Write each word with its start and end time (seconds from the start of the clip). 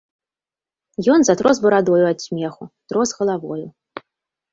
Ён 1.15 1.19
затрос 1.27 1.59
барадою 1.65 1.99
ад 2.13 2.19
смеху, 2.27 2.63
трос 2.93 3.09
галавою. 3.19 3.67